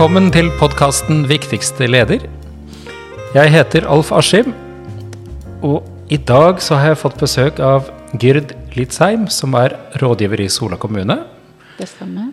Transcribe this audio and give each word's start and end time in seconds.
Velkommen 0.00 0.30
til 0.32 0.46
podkasten 0.56 1.26
'Viktigste 1.28 1.84
leder'. 1.84 2.22
Jeg 3.34 3.50
heter 3.52 3.84
Alf 3.84 4.12
Askim, 4.16 4.54
og 5.60 5.84
i 6.08 6.16
dag 6.16 6.56
så 6.56 6.78
har 6.80 6.94
jeg 6.94 6.98
fått 7.02 7.18
besøk 7.20 7.60
av 7.60 7.90
Gyrd 8.16 8.54
Litzheim, 8.72 9.26
som 9.28 9.52
er 9.52 9.76
rådgiver 10.00 10.40
i 10.40 10.48
Sola 10.48 10.78
kommune. 10.80 11.18
Det 11.76 11.88
stemmer. 11.88 12.32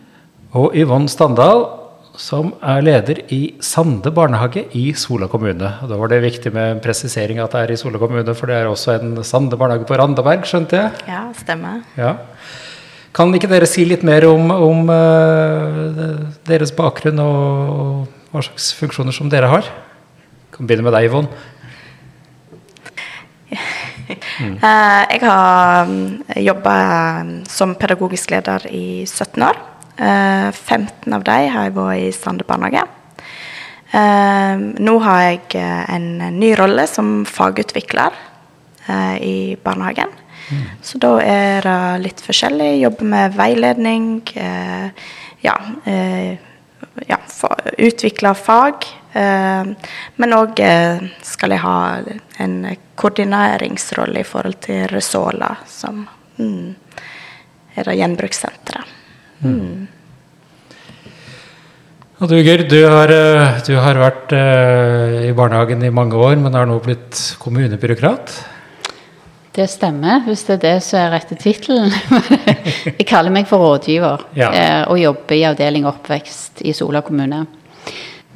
Og 0.54 0.78
Yvonne 0.80 1.10
Standal, 1.10 1.66
som 2.16 2.54
er 2.64 2.80
leder 2.82 3.20
i 3.36 3.56
Sande 3.60 4.16
barnehage 4.16 4.64
i 4.72 4.94
Sola 4.94 5.28
kommune. 5.28 5.74
Og 5.84 5.90
da 5.90 5.98
var 5.98 6.08
det 6.08 6.24
viktig 6.24 6.54
med 6.54 6.72
en 6.72 6.80
presisering 6.80 7.40
at 7.44 7.52
det 7.52 7.60
er 7.60 7.74
i 7.74 7.76
Sola 7.76 7.98
kommune, 7.98 8.34
for 8.34 8.48
det 8.48 8.56
er 8.56 8.72
også 8.72 8.96
en 8.96 9.24
Sande 9.26 9.58
barnehage 9.58 9.84
på 9.84 9.98
Randaberg, 10.00 10.48
skjønte 10.48 10.72
jeg? 10.72 10.92
Ja, 11.06 11.34
stemmer. 11.36 11.84
Ja. 11.98 12.16
Kan 13.18 13.34
ikke 13.34 13.50
dere 13.50 13.66
si 13.66 13.82
litt 13.90 14.04
mer 14.06 14.28
om, 14.30 14.52
om 14.54 14.90
eh, 14.94 16.18
deres 16.46 16.70
bakgrunn 16.78 17.18
og 17.24 18.04
hva 18.30 18.44
slags 18.46 18.68
funksjoner 18.78 19.16
som 19.16 19.32
dere 19.34 19.50
har? 19.50 19.66
Kan 20.54 20.70
begynne 20.70 20.86
med 20.86 20.94
deg, 20.94 21.08
Yvonne. 21.10 21.32
Mm. 24.38 24.54
jeg 25.14 25.24
har 25.24 25.90
jobba 26.46 26.76
som 27.50 27.74
pedagogisk 27.80 28.36
leder 28.36 28.70
i 28.70 29.02
17 29.08 29.48
år. 29.50 29.58
Eh, 29.98 30.52
15 30.54 31.18
av 31.18 31.26
dem 31.26 31.50
har 31.56 31.68
jeg 31.72 31.76
vært 31.80 32.04
i 32.04 32.14
Sande 32.14 32.46
barnehage. 32.46 32.86
Eh, 33.98 34.62
nå 34.78 34.98
har 35.08 35.26
jeg 35.26 35.58
eh, 35.58 35.84
en 35.96 36.08
ny 36.38 36.54
rolle 36.60 36.86
som 36.92 37.24
fagutvikler 37.26 38.14
eh, 38.86 39.18
i 39.26 39.38
barnehagen. 39.64 40.14
Så 40.82 41.00
da 41.02 41.18
er 41.22 41.66
det 41.66 41.80
litt 42.06 42.22
forskjellig. 42.24 42.70
Jobber 42.82 43.10
med 43.14 43.36
veiledning. 43.38 44.10
Eh, 44.36 44.90
ja, 45.46 45.56
eh, 45.86 46.38
ja 47.08 47.20
utvikle 47.78 48.34
fag. 48.38 48.88
Eh, 49.14 49.92
men 50.16 50.38
òg 50.38 50.62
eh, 50.64 51.04
skal 51.26 51.56
jeg 51.56 51.64
ha 51.66 51.80
en 52.44 52.58
koordineringsrolle 52.98 54.24
i 54.24 54.28
forhold 54.28 54.62
til 54.66 54.88
Resola, 54.92 55.52
som 55.70 56.06
mm, 56.40 56.98
er 57.76 57.92
det 57.92 58.00
gjenbrukssenteret. 58.00 58.96
Og 62.18 62.32
du, 62.32 62.40
Gerd, 62.42 62.64
du 62.66 62.80
har, 62.90 63.12
eh, 63.14 63.60
du 63.68 63.76
har 63.78 64.00
vært 64.02 64.32
eh, 64.34 65.28
i 65.28 65.34
barnehagen 65.38 65.84
i 65.86 65.94
mange 65.94 66.18
år, 66.18 66.34
men 66.42 66.56
har 66.58 66.66
nå 66.66 66.80
blitt 66.82 67.20
kommunebyråkrat. 67.38 68.34
Det 69.58 69.66
stemmer, 69.72 70.20
hvis 70.28 70.44
det 70.46 70.54
er 70.60 70.62
det 70.62 70.76
som 70.86 71.00
er 71.02 71.14
rette 71.16 71.36
tittelen. 71.42 71.90
jeg 73.00 73.06
kaller 73.10 73.34
meg 73.34 73.48
for 73.50 73.58
rådgiver 73.64 74.22
Ja. 74.38 74.52
eh, 74.54 74.84
og 74.92 75.00
jobber 75.02 75.34
i 75.34 75.46
avdeling 75.50 75.88
oppvekst 75.90 76.62
i 76.62 76.76
Sola 76.78 77.02
kommune. 77.02 77.40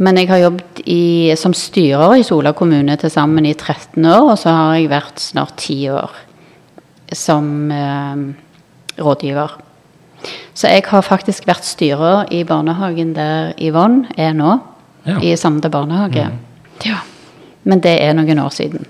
Men 0.01 0.17
jeg 0.17 0.31
har 0.31 0.41
jobbet 0.41 0.81
i, 0.89 1.29
som 1.37 1.53
styrer 1.53 2.15
i 2.17 2.25
Sola 2.25 2.55
kommune 2.57 2.95
til 2.97 3.13
sammen 3.13 3.45
i 3.45 3.53
13 3.53 4.01
år, 4.09 4.31
og 4.33 4.39
så 4.41 4.49
har 4.55 4.79
jeg 4.79 4.89
vært 4.89 5.21
snart 5.21 5.53
10 5.61 5.77
år 5.99 6.17
som 7.13 7.51
eh, 7.75 8.25
rådgiver. 8.97 9.53
Så 10.57 10.73
jeg 10.73 10.87
har 10.89 11.05
faktisk 11.05 11.45
vært 11.49 11.65
styrer 11.69 12.25
i 12.33 12.41
barnehagen 12.49 13.13
der 13.17 13.53
Yvonne 13.61 14.09
er 14.17 14.33
nå, 14.37 14.57
Ja. 15.05 15.15
i 15.21 15.35
Sande 15.37 15.69
barnehage. 15.73 16.27
Ja. 16.85 16.97
Men 17.65 17.79
det 17.81 17.95
er 18.01 18.13
noen 18.17 18.39
år 18.41 18.53
siden. 18.53 18.85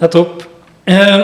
Nettopp. 0.00 0.47
Eh, 0.88 1.20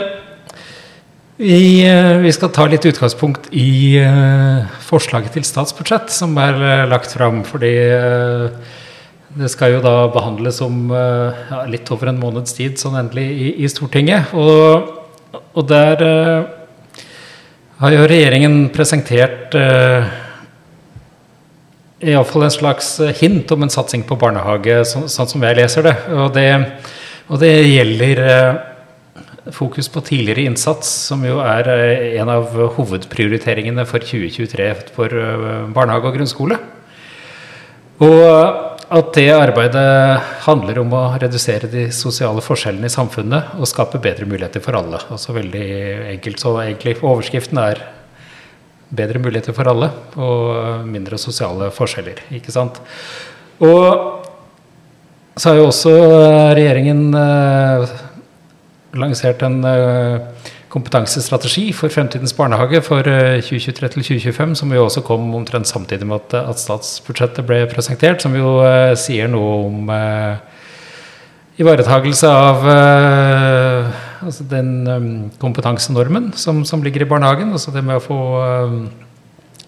vi, 1.37 1.87
eh, 1.89 2.19
vi 2.19 2.33
skal 2.33 2.51
ta 2.53 2.67
litt 2.69 2.85
utgangspunkt 2.85 3.47
i 3.57 3.97
eh, 3.97 4.67
forslaget 4.85 5.33
til 5.39 5.47
statsbudsjett 5.49 6.13
som 6.13 6.37
er 6.37 6.85
lagt 6.91 7.15
fram. 7.17 7.41
Fordi 7.49 7.73
det 9.35 9.49
skal 9.51 9.73
jo 9.73 9.81
da 9.83 9.95
behandles 10.13 10.61
om 10.63 10.93
ja, 10.93 11.63
litt 11.67 11.89
over 11.91 12.13
en 12.13 12.21
måneds 12.21 12.55
tid 12.59 12.77
sånn 12.79 12.99
endelig 13.01 13.25
i, 13.25 13.49
i 13.65 13.71
Stortinget. 13.73 14.35
Og, 14.37 14.93
og 15.57 15.65
der 15.71 16.05
har 17.81 17.97
jo 17.97 18.05
regjeringen 18.05 18.69
presentert 18.75 19.57
iallfall 22.05 22.45
en 22.47 22.53
slags 22.53 22.93
hint 23.17 23.51
om 23.57 23.65
en 23.65 23.73
satsing 23.73 24.05
på 24.07 24.21
barnehage, 24.21 24.85
sånn, 24.93 25.09
sånn 25.09 25.33
som 25.33 25.49
jeg 25.49 25.59
leser 25.63 25.89
det. 25.89 25.97
Og 26.15 26.31
det, 26.37 26.47
og 27.33 27.41
det 27.43 27.55
gjelder 27.65 28.25
fokus 29.53 29.89
på 29.93 30.01
tidligere 30.01 30.47
innsats, 30.49 30.89
som 31.11 31.25
jo 31.27 31.41
er 31.45 31.69
eh, 31.73 32.21
en 32.21 32.31
av 32.33 32.55
hovedprioriteringene 32.77 33.85
for 33.89 34.05
2023 34.05 34.71
for 34.95 35.13
eh, 35.13 35.67
barnehage 35.75 36.09
og 36.09 36.17
grunnskole. 36.17 36.61
Og 38.05 38.25
at 38.95 39.11
det 39.17 39.31
arbeidet 39.33 39.85
handler 40.45 40.81
om 40.83 40.93
å 40.97 41.03
redusere 41.21 41.71
de 41.73 41.87
sosiale 41.95 42.43
forskjellene 42.45 42.89
i 42.89 42.93
samfunnet 42.93 43.57
og 43.59 43.69
skape 43.69 44.01
bedre 44.03 44.29
muligheter 44.29 44.63
for 44.65 44.77
alle. 44.79 45.01
Altså 45.13 45.35
veldig 45.37 45.69
enkelt, 46.15 46.41
så 46.43 46.57
egentlig 46.63 46.99
overskriften 47.01 47.61
er 47.63 47.81
bedre 48.95 49.23
muligheter 49.23 49.57
for 49.57 49.71
alle 49.71 49.91
og 50.21 50.85
mindre 50.87 51.19
sosiale 51.19 51.71
forskjeller. 51.75 52.27
Ikke 52.37 52.53
sant? 52.55 52.79
Og 53.65 54.25
så 55.35 55.51
har 55.51 55.59
jo 55.59 55.69
også 55.71 55.95
regjeringen 56.55 57.09
eh, 57.19 57.95
lansert 58.99 59.43
en 59.47 59.61
eh, 59.69 60.49
kompetansestrategi 60.75 61.69
for 61.77 61.93
fremtidens 61.93 62.35
barnehage 62.37 62.81
for 62.83 63.07
eh, 63.07 63.39
2023 63.45 63.93
til 63.95 64.07
2025, 64.09 64.57
som 64.59 64.75
jo 64.75 64.87
også 64.87 65.05
kom 65.07 65.29
omtrent 65.37 65.71
samtidig 65.71 66.09
med 66.09 66.23
at, 66.23 66.35
at 66.55 66.63
statsbudsjettet 66.63 67.47
ble 67.47 67.63
presentert, 67.71 68.25
som 68.25 68.35
jo 68.39 68.59
eh, 68.67 68.95
sier 68.99 69.31
noe 69.31 69.55
om 69.69 69.95
eh, 69.95 70.43
ivaretagelse 71.63 72.31
av 72.35 72.67
eh, 72.73 73.95
altså 74.25 74.47
den 74.51 74.71
eh, 74.91 75.09
kompetansenormen 75.39 76.33
som, 76.39 76.65
som 76.67 76.83
ligger 76.83 77.05
i 77.05 77.11
barnehagen. 77.11 77.55
Altså 77.55 77.75
det 77.75 77.85
med 77.87 78.01
å 78.01 78.05
få 78.05 78.21
eh, 78.43 78.79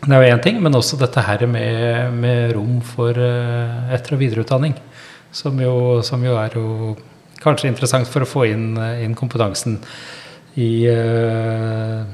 Det 0.07 0.15
er 0.15 0.23
jo 0.23 0.35
én 0.35 0.43
ting, 0.43 0.59
men 0.63 0.75
også 0.77 0.99
dette 1.01 1.23
her 1.25 1.47
med, 1.51 2.15
med 2.15 2.53
rom 2.55 2.81
for 2.85 3.15
eh, 3.15 3.95
etter- 3.95 4.15
og 4.15 4.23
videreutdanning. 4.23 4.75
Som 5.35 5.59
jo, 5.61 6.03
som 6.07 6.23
jo 6.25 6.37
er 6.41 6.55
jo 6.55 6.97
kanskje 7.43 7.71
interessant 7.71 8.09
for 8.11 8.25
å 8.25 8.29
få 8.29 8.47
inn, 8.51 8.69
eh, 8.81 9.03
inn 9.05 9.17
kompetansen 9.19 9.79
i 10.57 10.87
eh, 10.91 12.05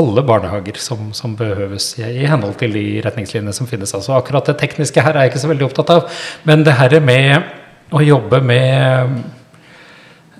alle 0.00 0.24
barnehager 0.24 0.78
som, 0.80 1.10
som 1.16 1.36
behøves 1.36 1.92
i, 2.00 2.06
i 2.22 2.28
henhold 2.28 2.56
til 2.60 2.74
de 2.76 2.86
retningslinjene 3.04 3.54
som 3.56 3.68
finnes. 3.68 3.92
Altså 3.96 4.16
akkurat 4.16 4.48
det 4.48 4.58
tekniske 4.62 5.04
her 5.04 5.16
er 5.16 5.26
jeg 5.26 5.34
ikke 5.34 5.44
så 5.44 5.52
veldig 5.52 5.68
opptatt 5.68 5.92
av, 5.94 6.24
men 6.48 6.64
det 6.66 6.76
her 6.78 6.98
med 7.04 7.92
å 7.92 8.00
jobbe 8.04 8.40
med 8.44 9.16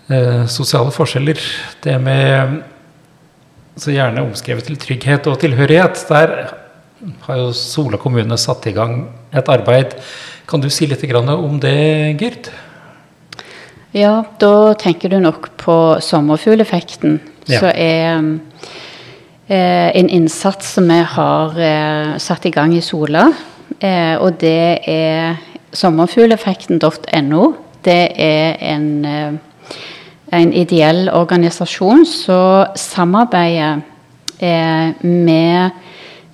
eh, 0.08 0.44
sosiale 0.48 0.92
forskjeller, 0.94 1.40
det 1.84 1.98
med 2.00 2.60
så 3.80 3.92
gjerne 3.92 4.24
omskrevet 4.26 4.66
til 4.68 4.76
trygghet 4.80 5.28
og 5.30 5.38
tilhørighet, 5.40 6.02
der 6.10 6.34
har 7.24 7.38
jo 7.40 7.52
Sola 7.56 7.98
kommune 8.00 8.36
satt 8.38 8.66
i 8.68 8.74
gang 8.76 9.06
et 9.32 9.48
arbeid. 9.50 9.96
Kan 10.48 10.60
du 10.62 10.68
si 10.70 10.86
litt 10.86 11.02
om 11.16 11.58
det, 11.60 12.18
Gyrd? 12.20 12.50
Ja, 13.92 14.22
da 14.40 14.72
tenker 14.80 15.12
du 15.12 15.18
nok 15.20 15.50
på 15.60 15.76
sommerfugleffekten, 16.00 17.20
Ja. 17.48 17.58
Så 17.58 17.72
er 17.74 18.22
eh, 19.48 19.90
en 19.98 20.08
innsats 20.08 20.74
som 20.74 20.86
vi 20.88 21.00
har 21.02 21.58
eh, 21.58 22.18
satt 22.18 22.46
i 22.46 22.52
gang 22.54 22.74
i 22.76 22.80
Sola. 22.80 23.32
Eh, 23.80 24.14
og 24.14 24.38
det 24.40 24.78
er 24.86 25.40
sommerfugleffekten.no. 25.72 27.54
Det 27.82 28.12
er 28.14 28.56
en, 28.60 29.04
eh, 29.04 29.32
en 30.32 30.52
ideell 30.52 31.10
organisasjon 31.10 32.06
som 32.06 32.76
samarbeider 32.76 33.82
eh, 34.38 34.94
med 35.02 35.70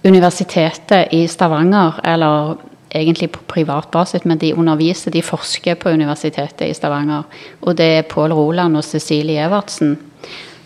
Universitetet 0.04 1.08
i 1.12 1.26
Stavanger, 1.26 2.00
eller 2.04 2.58
egentlig 2.94 3.30
på 3.30 3.44
privat 3.48 3.90
basis, 3.90 4.24
men 4.24 4.38
de 4.38 4.54
underviser, 4.54 5.10
de 5.10 5.22
forsker 5.22 5.74
på 5.74 5.92
Universitetet 5.92 6.68
i 6.68 6.74
Stavanger. 6.74 7.22
Og 7.62 7.78
det 7.78 7.86
er 7.98 8.08
Pål 8.08 8.32
Roland 8.32 8.76
og 8.76 8.84
Cecilie 8.84 9.44
Evertsen. 9.44 9.96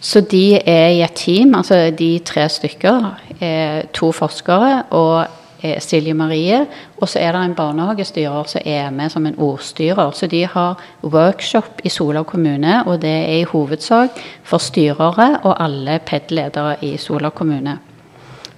Så 0.02 0.20
de 0.20 0.58
er 0.66 0.88
i 0.88 1.02
et 1.02 1.14
team, 1.14 1.54
altså 1.54 1.90
de 1.94 2.19
tre 2.26 2.48
stykker, 2.48 3.04
er 3.40 3.86
to 3.94 4.10
forskere 4.12 4.82
og 4.90 5.26
eh, 5.62 5.78
Silje 5.82 6.14
Marie. 6.14 6.64
Og 6.98 7.08
så 7.08 7.20
er 7.22 7.32
det 7.32 7.44
en 7.44 7.54
barnehagestyrer 7.54 8.50
som 8.50 8.66
er 8.66 8.90
med 8.90 9.14
som 9.14 9.26
en 9.26 9.38
ordstyrer. 9.38 10.10
Så 10.10 10.26
de 10.26 10.42
har 10.46 10.82
workshop 11.02 11.84
i 11.84 11.88
Sola 11.88 12.25
kommune, 12.26 12.82
og 12.86 12.98
det 13.02 13.14
er 13.14 13.38
i 13.44 13.46
hovedsak 13.46 14.18
for 14.42 14.58
styrere 14.58 15.36
og 15.44 15.54
alle 15.62 16.00
PED-ledere 16.06 16.76
i 16.82 16.96
Sola 16.98 17.30
kommune. 17.30 17.78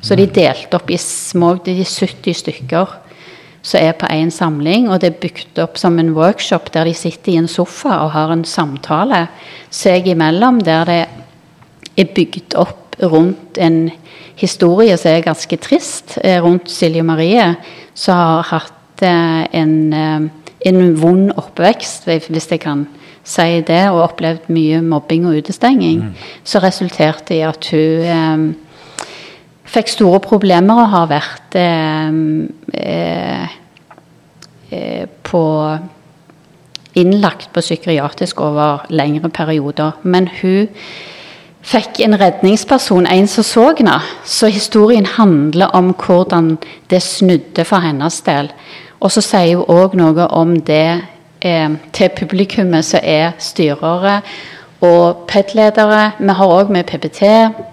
Så 0.05 0.17
de 0.17 0.26
delte 0.28 0.76
opp 0.76 0.90
i 0.93 1.00
små 1.00 1.55
de 1.64 1.78
er 1.81 1.88
70 1.88 2.40
stykker 2.40 2.99
som 3.64 3.81
er 3.81 3.94
på 3.96 4.08
én 4.12 4.31
samling, 4.32 4.90
og 4.93 5.00
det 5.00 5.08
er 5.08 5.20
bygd 5.22 5.58
opp 5.64 5.78
som 5.81 5.96
en 5.99 6.12
workshop 6.16 6.69
der 6.75 6.84
de 6.84 6.94
sitter 6.96 7.32
i 7.32 7.38
en 7.40 7.49
sofa 7.49 7.96
og 8.05 8.12
har 8.12 8.32
en 8.34 8.44
samtale 8.44 9.25
seg 9.72 10.11
imellom, 10.12 10.61
der 10.64 10.84
det 10.90 11.02
er 11.96 12.11
bygd 12.14 12.56
opp 12.61 12.99
rundt 13.00 13.58
en 13.58 13.88
historie 14.38 14.96
som 15.00 15.14
er 15.14 15.25
ganske 15.25 15.58
trist, 15.62 16.19
eh, 16.22 16.43
rundt 16.43 16.70
Silje 16.70 17.02
Marie, 17.02 17.55
som 17.94 18.19
har 18.19 18.50
hatt 18.50 19.02
eh, 19.02 19.46
en, 19.52 19.93
eh, 19.93 20.28
en 20.69 20.82
vond 21.00 21.32
oppvekst, 21.32 22.05
hvis 22.06 22.50
jeg 22.50 22.60
kan 22.60 22.87
si 23.25 23.62
det, 23.64 23.88
og 23.88 24.02
opplevd 24.10 24.50
mye 24.52 24.82
mobbing 24.84 25.25
og 25.26 25.38
utestenging, 25.40 26.02
mm. 26.05 26.28
som 26.44 26.62
resulterte 26.62 27.38
i 27.38 27.40
at 27.46 27.70
hun 27.72 28.55
fikk 29.75 29.91
store 29.91 30.21
problemer 30.23 30.85
og 30.85 30.93
har 30.93 31.11
vært 31.11 31.56
eh, 31.59 32.12
eh, 34.71 35.09
på 35.26 35.43
innlagt 36.94 37.50
på 37.55 37.62
psykiatrisk 37.65 38.41
over 38.41 38.87
lengre 38.94 39.31
perioder. 39.35 39.99
Men 40.03 40.29
hun 40.41 40.69
fikk 41.65 42.00
en 42.05 42.17
redningsperson, 42.21 43.09
en 43.11 43.29
som 43.31 43.47
så 43.47 43.69
henne. 43.79 43.99
Så 44.25 44.50
historien 44.53 45.06
handler 45.06 45.75
om 45.75 45.94
hvordan 45.94 46.56
det 46.91 47.03
snudde 47.03 47.65
for 47.65 47.82
hennes 47.82 48.20
del. 48.27 48.53
Og 49.00 49.12
så 49.12 49.25
sier 49.25 49.61
hun 49.61 49.70
òg 49.82 49.97
noe 49.99 50.29
om 50.32 50.56
det 50.61 51.00
eh, 51.43 51.70
til 51.93 52.12
publikummet 52.17 52.87
som 52.87 53.00
er 53.03 53.35
styrere 53.38 54.20
og 54.84 55.25
PED-ledere. 55.31 56.12
Vi 56.19 56.36
har 56.38 56.52
òg 56.52 56.70
med 56.72 56.86
PPT, 56.88 57.20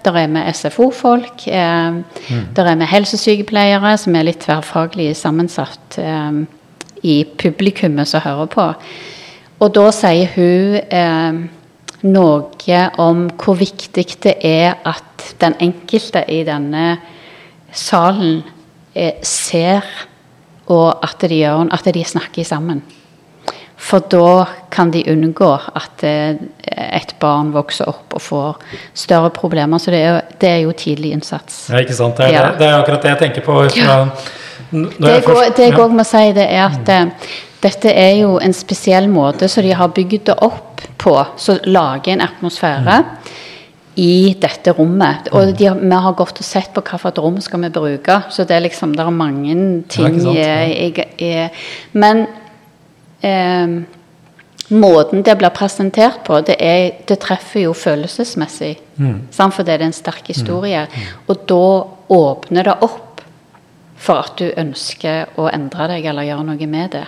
der 0.04 0.18
er 0.18 0.26
med 0.32 0.52
SFO-folk. 0.54 1.46
Eh, 1.46 1.94
mm. 1.94 2.44
Der 2.56 2.64
er 2.64 2.74
med 2.74 2.86
helsesykepleiere, 2.86 3.96
som 3.98 4.16
er 4.16 4.28
litt 4.28 4.40
tverrfaglig 4.44 5.12
sammensatt 5.16 5.98
eh, 6.00 6.44
i 7.02 7.24
publikummet 7.38 8.08
som 8.08 8.24
hører 8.24 8.48
på. 8.52 8.68
Og 9.62 9.74
da 9.74 9.90
sier 9.94 10.30
hun 10.34 10.78
eh, 10.82 11.42
noe 12.02 12.78
om 12.98 13.26
hvor 13.38 13.58
viktig 13.58 14.06
det 14.24 14.36
er 14.42 14.80
at 14.88 15.28
den 15.40 15.54
enkelte 15.62 16.24
i 16.30 16.42
denne 16.46 16.96
salen 17.72 18.42
eh, 18.94 19.20
ser, 19.22 19.86
og 20.72 21.04
at 21.04 21.22
de, 21.28 21.42
gjør, 21.42 21.68
at 21.74 21.94
de 21.94 22.04
snakker 22.06 22.46
sammen. 22.46 22.82
For 23.82 24.04
da 24.12 24.44
kan 24.70 24.92
de 24.94 25.02
unngå 25.10 25.50
at 25.74 26.04
eh, 26.06 26.38
et 26.70 27.14
barn 27.20 27.50
vokser 27.54 27.88
opp 27.90 28.14
og 28.14 28.22
får 28.22 28.60
større 28.94 29.32
problemer. 29.34 29.82
Så 29.82 29.90
det 29.94 30.02
er, 30.06 30.20
det 30.38 30.50
er 30.52 30.60
jo 30.62 30.74
tidlig 30.78 31.10
innsats. 31.16 31.64
Ja, 31.72 31.82
ikke 31.82 31.96
sant. 31.98 32.20
Det 32.20 32.30
er, 32.30 32.36
ja. 32.36 32.44
det 32.58 32.68
er 32.68 32.78
akkurat 32.78 33.02
det 33.02 33.14
jeg 33.14 33.22
tenker 33.24 33.46
på. 33.46 33.58
Ja. 33.76 33.98
Det 34.72 35.64
jeg 35.66 35.76
òg 35.76 35.92
må 35.92 36.04
si, 36.08 36.28
det 36.36 36.46
er 36.46 36.68
at 36.70 36.88
mm. 36.88 37.10
dette 37.64 37.92
er 37.92 38.14
jo 38.22 38.36
en 38.40 38.54
spesiell 38.56 39.10
måte 39.12 39.50
som 39.50 39.66
de 39.66 39.74
har 39.76 39.90
bygd 39.92 40.30
det 40.30 40.38
opp 40.46 40.84
på, 41.02 41.16
som 41.36 41.58
lager 41.66 42.14
en 42.14 42.24
atmosfære 42.24 43.00
i 44.00 44.32
dette 44.40 44.72
rommet. 44.78 45.28
Og 45.36 45.52
de, 45.58 45.68
vi 45.82 45.98
har 46.06 46.14
gått 46.16 46.40
og 46.40 46.46
sett 46.46 46.70
på 46.72 46.84
hvilket 46.86 47.18
rom 47.20 47.40
skal 47.44 47.66
vi 47.66 47.72
bruke. 47.74 48.22
Så 48.32 48.46
det 48.48 48.56
er 48.56 48.64
liksom, 48.64 48.94
det 48.96 49.04
er 49.04 49.12
mange 49.12 49.56
ting 49.92 50.22
jeg, 50.32 51.04
jeg, 51.18 51.50
Men 51.92 52.24
eh, 53.22 53.76
måten 54.72 55.22
det 55.22 55.36
blir 55.38 55.54
presentert 55.54 56.22
på, 56.26 56.40
det, 56.46 56.56
er, 56.60 57.02
det 57.08 57.18
treffer 57.22 57.66
jo 57.66 57.72
følelsesmessig. 57.76 58.74
Mm. 58.96 59.16
For 59.32 59.62
det 59.66 59.76
er 59.76 59.86
en 59.86 59.96
sterk 59.96 60.30
historie. 60.32 60.86
Mm. 60.86 61.00
Mm. 61.00 61.24
Og 61.28 61.48
da 61.50 61.64
åpner 62.18 62.70
det 62.70 62.76
opp 62.84 63.22
for 64.02 64.24
at 64.24 64.38
du 64.40 64.48
ønsker 64.58 65.36
å 65.38 65.48
endre 65.52 65.90
deg 65.94 66.08
eller 66.10 66.26
gjøre 66.26 66.46
noe 66.48 66.70
med 66.70 66.96
det. 66.96 67.06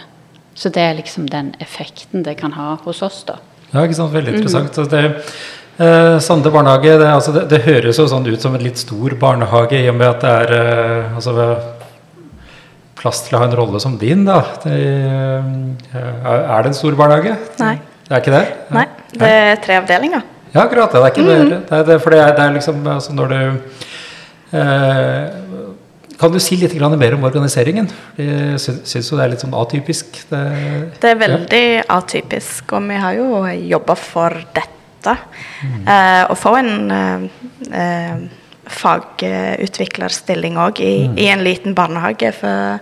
Så 0.54 0.70
det 0.70 0.84
er 0.84 0.94
liksom 1.00 1.26
den 1.30 1.52
effekten 1.62 2.22
det 2.22 2.36
kan 2.38 2.54
ha 2.54 2.76
hos 2.84 3.02
oss, 3.02 3.24
da. 3.26 3.40
Ja, 3.72 3.82
ikke 3.82 3.98
sant. 3.98 4.14
Veldig 4.14 4.36
interessant. 4.36 4.76
Mm. 4.78 4.90
Det, 4.92 5.02
eh, 5.82 6.18
Sande 6.22 6.52
barnehage, 6.54 6.94
det, 7.00 7.08
altså, 7.10 7.34
det, 7.34 7.48
det, 7.50 7.64
høres 7.66 7.98
jo 7.98 8.06
sånn 8.10 8.28
ut 8.28 8.40
som 8.40 8.54
en 8.54 8.62
litt 8.62 8.78
stor 8.78 9.16
barnehage, 9.18 9.80
i 9.82 9.90
og 9.90 9.98
med 9.98 10.12
at 10.12 10.22
det 10.22 10.34
er 10.44 10.54
eh, 10.60 11.16
altså, 11.16 11.34
plass 13.04 13.20
til 13.26 13.36
å 13.36 13.42
ha 13.42 13.48
en 13.50 13.56
rolle 13.58 13.80
som 13.82 13.98
din, 14.00 14.24
da. 14.24 14.40
Det, 14.64 14.72
eh, 14.72 16.04
er 16.24 16.64
det 16.64 16.72
en 16.72 16.78
stor 16.78 16.96
barnehage? 16.98 17.36
Nei. 17.60 17.76
Det 18.04 18.12
er 18.12 18.22
ikke 18.22 18.34
det? 18.34 18.44
Nei, 18.74 18.86
det 19.12 19.28
er 19.32 19.60
tre 19.64 19.78
avdelinger. 19.80 20.24
Ja, 20.54 20.64
akkurat. 20.64 20.92
Det 20.92 21.00
er 21.00 21.12
ikke 21.12 21.24
mm. 21.24 21.54
det. 21.68 21.80
det, 21.88 21.96
for 22.02 22.14
det 22.14 22.20
er, 22.20 22.34
det 22.36 22.44
er 22.44 22.52
liksom 22.58 22.84
altså, 22.86 23.14
når 23.16 23.32
du 23.32 23.38
eh, 24.56 25.40
kan 26.20 26.30
du 26.32 26.38
si 26.40 26.56
litt 26.60 26.76
mer 26.78 27.16
om 27.16 27.26
organiseringen? 27.26 27.88
Jeg 28.16 28.60
syns 28.60 29.10
jo 29.10 29.18
det 29.18 29.24
er 29.24 29.32
litt 29.32 29.42
sånn 29.42 29.56
atypisk. 29.58 30.20
Det, 30.30 30.42
det 31.02 31.10
er 31.10 31.18
veldig 31.20 31.64
ja. 31.64 31.82
atypisk, 31.96 32.76
og 32.76 32.86
vi 32.88 33.00
har 33.02 33.18
jo 33.18 33.42
jobba 33.74 33.96
for 33.98 34.38
dette. 34.54 35.16
Mm. 35.64 35.82
Eh, 35.82 36.22
å 36.30 36.38
få 36.38 36.54
en 36.60 36.72
eh, 37.00 37.28
eh 37.82 38.24
fagutviklerstilling 38.66 40.58
òg 40.60 40.80
i, 40.80 40.94
mm. 41.08 41.18
i, 41.18 41.28
en 41.32 41.44
liten 41.44 41.74
barnehage. 41.76 42.32
For 42.36 42.80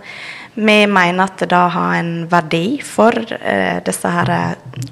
vi 0.55 0.79
mener 0.87 1.25
at 1.25 1.43
det 1.43 1.51
da 1.53 1.67
har 1.73 1.97
en 1.99 2.13
verdi 2.31 2.81
for 2.85 3.17
eh, 3.17 3.79
disse 3.87 4.09
her 4.13 4.33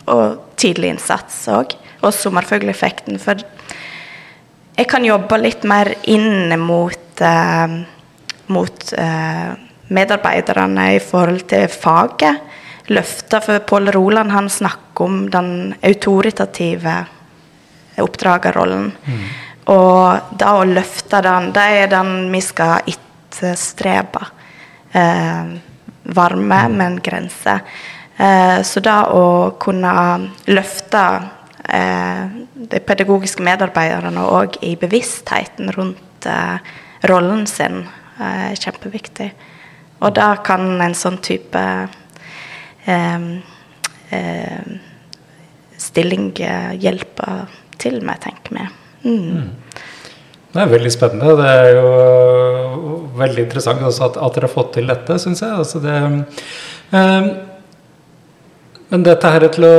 Og 0.09 0.57
tidlig 0.61 0.95
innsats 0.95 1.43
òg. 1.53 1.77
Og 2.01 2.15
sommerfugleffekten. 2.17 3.19
For 3.21 3.41
jeg 4.77 4.89
kan 4.89 5.05
jobbe 5.05 5.37
litt 5.41 5.67
mer 5.69 5.93
inn 6.09 6.55
mot 6.61 7.21
eh, 7.21 7.81
mot 8.51 8.93
eh, 8.99 9.51
medarbeiderne 9.91 10.95
i 10.97 11.03
forhold 11.03 11.47
til 11.51 11.69
faget. 11.71 12.41
Løfta 12.91 13.41
for 13.45 13.63
Pål 13.67 13.93
Roland 13.95 14.33
han 14.35 14.51
snakker 14.51 15.07
om 15.07 15.21
den 15.31 15.75
autoritative 15.87 16.97
oppdragerrollen. 18.01 18.91
Mm. 19.05 19.23
Og 19.71 20.37
da 20.39 20.55
å 20.59 20.67
løfte 20.67 21.21
den, 21.23 21.51
det 21.55 21.67
er 21.83 21.91
den 21.93 22.31
vi 22.33 22.41
skal 22.43 22.81
etterstrebe. 22.91 24.23
Eh, 24.93 25.53
varme, 26.11 26.61
mm. 26.67 26.77
men 26.77 26.99
grenser. 27.05 27.61
Eh, 28.17 28.63
så 28.67 28.83
da 28.83 29.05
å 29.15 29.25
kunne 29.63 29.93
løfte 30.51 31.05
eh, 31.69 32.25
de 32.55 32.83
pedagogiske 32.83 33.45
medarbeiderne 33.47 34.27
òg 34.27 34.59
i 34.67 34.75
bevisstheten 34.81 35.71
rundt 35.77 36.27
eh, 36.27 36.59
rollen 37.09 37.47
sin 37.49 37.85
er 38.21 38.59
kjempeviktig. 38.59 39.31
Og 40.01 40.13
da 40.17 40.35
kan 40.45 40.81
en 40.83 40.97
sånn 40.97 41.21
type 41.25 41.63
eh, 42.85 43.25
eh, 44.11 44.77
stilling 45.81 46.31
eh, 46.45 46.73
hjelpe 46.81 47.45
til 47.81 48.01
med, 48.05 48.21
tenker 48.25 48.59
vi. 48.59 48.69
Mm. 49.05 49.51
Mm. 50.51 50.57
Det 50.57 50.63
er 50.63 50.73
veldig 50.75 50.93
spennende. 50.93 51.37
Det 51.39 51.51
er 51.51 51.69
jo 51.79 52.97
veldig 53.21 53.45
interessant 53.47 53.85
at, 53.87 54.01
at, 54.17 54.35
dere 54.35 54.49
har 54.49 54.55
fått 54.55 54.73
til 54.79 54.91
dette, 54.91 55.19
syns 55.23 55.45
jeg. 55.45 55.53
Altså 55.63 55.83
det, 55.85 55.99
um, 56.91 57.29
men 58.91 59.07
dette 59.07 59.31
her 59.31 59.47
til 59.55 59.69
å 59.69 59.77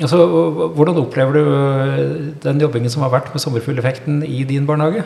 Altså, 0.00 0.16
hvordan 0.72 0.96
opplever 0.96 1.34
du 1.36 1.40
øh, 1.44 1.98
den 2.40 2.60
jobbingen 2.62 2.88
som 2.88 3.02
har 3.04 3.10
vært 3.12 3.34
med 3.34 3.42
sommerfugleffekten 3.42 4.22
i 4.24 4.46
din 4.48 4.64
barnehage? 4.64 5.02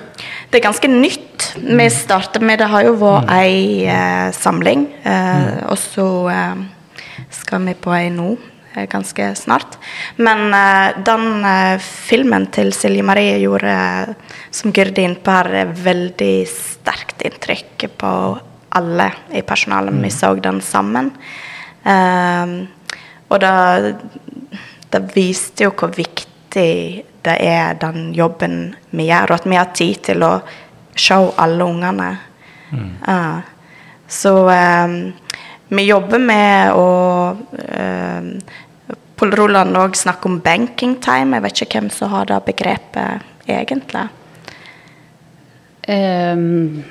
Det 0.52 0.60
er 0.60 0.68
ganske 0.68 0.86
nytt. 0.86 1.48
Vi 1.58 1.88
starter 1.90 2.38
med 2.40 2.62
Det 2.62 2.68
har 2.70 2.84
jo 2.86 2.92
vært 3.00 3.26
mm. 3.26 3.32
ei 3.34 3.90
eh, 3.90 4.28
samling, 4.30 4.86
eh, 5.02 5.34
mm. 5.34 5.66
og 5.66 5.78
så 5.82 6.06
eh, 6.30 6.62
skal 7.40 7.66
vi 7.66 7.74
på 7.74 7.90
ei 7.96 8.06
nå 8.14 8.36
ganske 8.90 9.30
snart. 9.38 9.78
Men 10.16 10.50
den 11.06 11.46
filmen 11.80 12.48
til 12.54 12.72
Silje 12.74 13.04
Marie 13.06 13.38
gjorde, 13.42 13.74
som 14.50 14.74
Gyrdi 14.74 15.06
innpå 15.06 15.34
her, 15.34 15.72
veldig 15.78 16.34
sterkt 16.50 17.22
inntrykk 17.26 17.86
på 18.00 18.12
alle 18.74 19.08
i 19.32 19.44
personalet. 19.46 19.94
Mm. 19.94 20.02
Vi 20.04 20.10
så 20.10 20.34
den 20.34 20.60
sammen. 20.64 21.12
og 23.28 23.40
da 23.40 23.54
det 24.94 25.02
viste 25.14 25.66
jo 25.66 25.72
hvor 25.74 25.92
viktig 25.94 26.70
det 27.24 27.34
er, 27.40 27.74
den 27.80 28.12
jobben 28.14 28.74
vi 28.92 29.08
gjør, 29.08 29.32
og 29.32 29.40
at 29.40 29.48
vi 29.48 29.58
har 29.58 29.72
tid 29.74 30.02
til 30.10 30.24
å 30.26 30.34
se 30.94 31.16
alle 31.40 31.66
ungene. 31.66 32.10
Mm. 32.70 32.90
Uh, 33.08 33.40
så 34.06 34.34
um, 34.50 34.98
vi 35.74 35.86
jobber 35.88 36.22
med 36.22 36.76
å 36.78 36.88
um, 37.32 38.28
Pål 39.24 39.32
Roland 39.32 39.76
òg 39.80 39.94
snakker 39.96 40.28
om 40.28 40.34
banking 40.44 40.98
time. 41.00 41.38
Jeg 41.38 41.42
vet 41.46 41.60
ikke 41.64 41.78
hvem 41.78 41.86
som 41.96 42.10
har 42.12 42.26
det 42.28 42.36
begrepet 42.44 43.22
egentlig. 43.48 44.02
Um, 45.88 46.82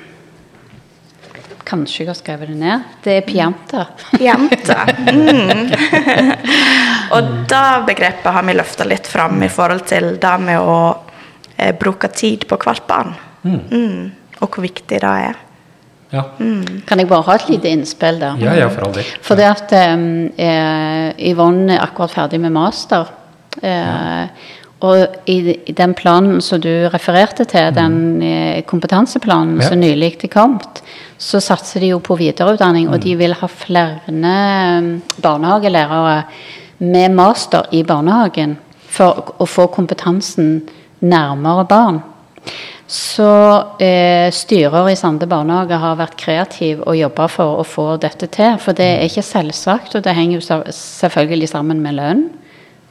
Kanskje 1.62 2.02
jeg 2.02 2.08
har 2.10 2.18
skrevet 2.18 2.50
det 2.50 2.56
ned. 2.58 2.88
Det 3.04 3.14
er 3.20 3.28
pianta. 3.28 3.86
Pianta. 4.16 4.80
Mm. 5.14 5.70
og 7.14 7.30
det 7.46 7.70
begrepet 7.86 8.34
har 8.34 8.42
vi 8.48 8.58
løfta 8.58 8.84
litt 8.88 9.06
fram 9.06 9.38
i 9.46 9.52
forhold 9.52 9.86
til 9.86 10.16
det 10.18 10.34
med 10.42 10.58
å 10.58 10.78
eh, 11.54 11.70
bruke 11.78 12.10
tid 12.10 12.48
på 12.50 12.58
hvert 12.58 12.86
barn. 12.90 13.14
Mm. 13.44 13.60
Mm. 13.70 14.10
Og 14.40 14.48
hvor 14.48 14.66
viktig 14.66 14.98
det 15.06 15.14
er. 15.30 15.38
Ja. 16.14 16.24
Mm. 16.38 16.82
Kan 16.86 17.02
jeg 17.02 17.10
bare 17.10 17.26
ha 17.26 17.36
et 17.38 17.48
lite 17.50 17.70
innspill 17.74 18.20
der? 18.22 18.40
Ja, 18.42 18.54
ja, 18.58 18.68
for 18.72 18.86
all 18.86 18.94
del. 18.94 19.08
Det 19.40 19.48
at 19.48 19.74
um, 19.94 20.04
eh, 20.38 21.30
Yvonne 21.32 21.74
er 21.74 21.82
akkurat 21.84 22.14
ferdig 22.14 22.40
med 22.40 22.54
master. 22.54 23.10
Eh, 23.62 24.52
og 24.84 25.28
i, 25.30 25.38
i 25.66 25.72
den 25.76 25.94
planen 25.96 26.42
som 26.44 26.60
du 26.60 26.70
refererte 26.92 27.46
til, 27.48 27.70
den 27.74 28.22
eh, 28.22 28.62
kompetanseplanen 28.68 29.60
Ja. 29.62 29.68
som 29.68 29.80
nylig 29.80 30.16
er 30.24 30.32
kommet, 30.32 30.82
så 31.18 31.40
satser 31.40 31.80
de 31.80 31.92
jo 31.94 32.00
på 32.04 32.18
videreutdanning, 32.20 32.88
og 32.88 33.00
de 33.00 33.14
vil 33.16 33.34
ha 33.38 33.48
flere 33.48 34.00
eh, 34.08 34.90
barnehagelærere 35.22 36.22
med 36.78 37.14
master 37.14 37.70
i 37.72 37.82
barnehagen 37.82 38.58
for 38.88 39.34
å 39.38 39.46
få 39.46 39.68
kompetansen 39.72 40.62
nærmere 41.00 41.64
barn. 41.68 42.02
Så 42.86 43.28
eh, 43.80 44.28
styrer 44.34 44.90
i 44.92 44.96
Sande 44.96 45.26
barnehage 45.28 45.78
har 45.80 45.96
vært 45.96 46.18
kreativ 46.20 46.82
og 46.84 46.98
jobba 46.98 47.28
for 47.32 47.60
å 47.62 47.64
få 47.64 47.86
dette 48.02 48.28
til. 48.28 48.58
For 48.60 48.76
det 48.76 48.88
er 48.98 49.06
ikke 49.08 49.24
selvsagt, 49.24 49.96
og 49.96 50.04
det 50.04 50.16
henger 50.16 50.38
jo 50.38 50.60
selvfølgelig 50.76 51.48
sammen 51.54 51.80
med 51.84 51.96
lønn. 51.96 52.24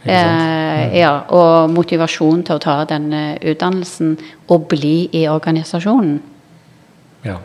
Sant? 0.04 0.10
Mm. 0.10 0.90
Eh, 0.92 0.98
ja, 1.00 1.14
og 1.32 1.72
motivasjon 1.72 2.42
til 2.44 2.58
å 2.58 2.64
ta 2.64 2.82
denne 2.90 3.38
utdannelsen 3.40 4.18
og 4.52 4.68
bli 4.74 5.08
i 5.16 5.28
organisasjonen. 5.32 6.18
Ja. 7.24 7.38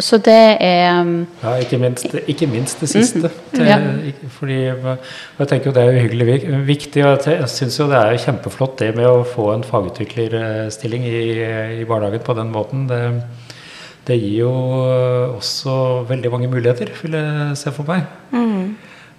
Så 0.00 0.18
det 0.24 0.36
er 0.60 1.00
um, 1.00 1.26
Ja, 1.42 1.54
ikke 1.62 1.78
minst, 1.78 2.06
ikke 2.28 2.46
minst 2.50 2.80
det 2.80 2.88
siste. 2.88 3.22
Det, 3.22 3.30
Mhm. 3.60 3.66
Ja. 3.66 3.78
fordi, 4.38 4.58
jeg 5.38 5.48
tenker 5.48 5.66
jo 5.66 5.72
Det 5.72 5.82
er 5.82 5.98
uhyggelig 6.00 6.26
vik- 6.26 6.66
viktig. 6.66 7.04
og 7.06 7.26
Jeg 7.26 7.48
syns 7.48 7.78
jo 7.80 7.86
det 7.88 7.96
er 7.96 8.16
kjempeflott 8.18 8.76
det 8.78 8.94
med 8.96 9.06
å 9.06 9.24
få 9.24 9.52
en 9.54 9.62
fagutviklerstilling 9.64 11.04
i, 11.04 11.80
i 11.80 11.84
barnehagen 11.84 12.20
på 12.24 12.34
den 12.36 12.50
måten. 12.52 12.86
Det, 12.88 13.22
det 14.06 14.20
gir 14.20 14.38
jo 14.40 14.52
også 15.36 16.06
veldig 16.08 16.30
mange 16.32 16.48
muligheter, 16.48 16.88
vil 17.02 17.12
jeg 17.12 17.56
se 17.56 17.70
for 17.70 17.84
meg. 17.84 18.02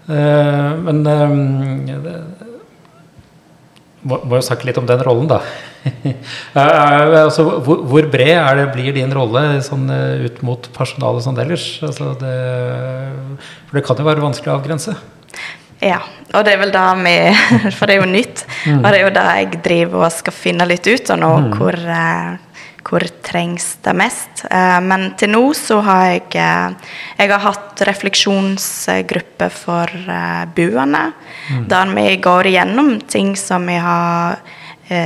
Eh, 0.09 0.75
men 0.81 1.03
det, 1.05 1.17
må, 4.03 4.17
må 4.25 4.39
jo 4.39 4.45
snakke 4.45 4.65
litt 4.65 4.79
om 4.81 4.87
den 4.89 5.03
rollen, 5.05 5.27
da. 5.29 5.41
Altså, 6.55 7.45
hvor, 7.63 7.81
hvor 7.87 8.07
bred 8.11 8.35
er 8.35 8.59
det, 8.59 8.67
blir 8.75 8.93
din 8.95 9.13
rolle 9.15 9.61
sånn, 9.65 9.87
eh, 9.93 10.27
ut 10.27 10.41
mot 10.45 10.69
personalet 10.75 11.25
sånn 11.25 11.39
ellers? 11.41 11.65
Altså, 11.85 12.13
det, 12.21 12.35
for 13.69 13.79
det 13.79 13.85
kan 13.87 14.01
jo 14.01 14.07
være 14.07 14.25
vanskelig 14.25 14.53
å 14.53 14.59
avgrense. 14.59 14.95
Ja, 15.81 15.97
og 16.35 16.45
det 16.45 16.53
er 16.53 16.61
vel 16.61 16.73
det 16.75 16.85
vi 17.01 17.15
For 17.77 17.89
det 17.89 17.95
er 17.95 18.03
jo 18.03 18.11
nytt. 18.11 18.45
Og 18.75 18.85
det 18.85 18.93
er 18.99 19.03
jo 19.07 19.15
det 19.15 19.25
jeg 19.31 19.61
driver 19.65 20.05
og 20.05 20.13
skal 20.13 20.37
finne 20.37 20.69
litt 20.69 20.85
ut 20.85 21.13
av 21.13 21.21
nå, 21.21 21.31
hvor, 21.57 21.73
eh, 21.73 22.61
hvor 22.85 23.07
trengs 23.25 23.71
det 23.85 23.95
mest. 23.97 24.45
Eh, 24.45 24.77
men 24.85 25.09
til 25.17 25.33
nå 25.33 25.43
så 25.57 25.79
har 25.85 26.05
jeg 26.11 26.29
Jeg 26.37 27.29
har 27.31 27.41
hatt 27.47 27.81
refleksjonsgruppe 27.87 29.49
for 29.53 29.89
buene, 29.89 30.53
buene, 30.55 31.03
der 31.69 31.93
vi 31.95 32.17
går 32.21 32.51
igjennom 32.51 32.99
ting 33.09 33.35
som 33.35 33.65
vi 33.65 33.79
har 33.81 34.37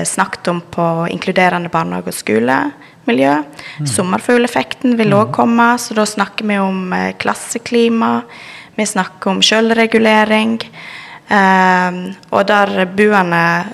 snakket 0.05 0.47
om 0.47 0.61
på 0.71 0.85
inkluderende 1.13 1.69
barnehage- 1.69 2.09
og 2.09 2.13
skolemiljø. 2.17 3.33
Sommerfugleffekten 3.85 4.95
vil 4.97 5.13
òg 5.13 5.31
komme, 5.35 5.67
så 5.77 5.93
da 5.97 6.05
snakker 6.09 6.47
vi 6.49 6.57
om 6.59 6.93
eh, 6.93 7.11
klasseklima. 7.21 8.21
Vi 8.75 8.85
snakker 8.85 9.29
om 9.35 9.41
selvregulering. 9.45 10.57
eh, 11.29 11.91
og 12.31 12.47
der 12.47 12.85
buene 12.85 13.65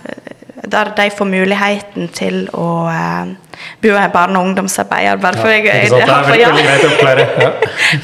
Der 0.72 0.92
de 0.96 1.10
får 1.10 1.26
muligheten 1.26 2.08
til 2.14 2.48
å 2.54 2.88
eh, 2.88 3.32
bo 3.82 3.96
er 3.98 4.12
barne- 4.14 4.38
og 4.40 4.46
ungdomsarbeider, 4.46 5.18
bare 5.18 5.38
for 5.42 5.50
jeg, 5.50 5.64
ikke 5.66 5.90
sant? 5.90 6.06
Det 6.06 6.14
er 6.14 6.30
veldig, 6.30 6.46
veldig 6.46 6.66
greit 6.68 6.84
å 6.86 6.92
oppklare. 6.92 7.26
Ja. 7.42 7.50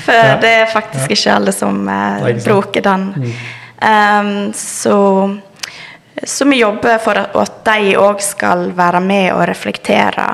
For 0.06 0.42
det 0.42 0.50
er 0.62 0.66
faktisk 0.72 1.12
ikke 1.14 1.36
alle 1.36 1.54
som 1.54 1.88
eh, 1.88 2.44
bruker 2.44 2.82
den. 2.82 3.06
Um, 3.78 4.32
så, 4.58 4.98
så 6.24 6.46
vi 6.46 6.62
jobber 6.62 6.98
for 6.98 7.20
at, 7.20 7.58
de 7.66 7.98
òg 8.00 8.22
skal 8.24 8.72
være 8.78 9.02
med 9.04 9.32
og 9.36 9.44
reflektere 9.50 10.28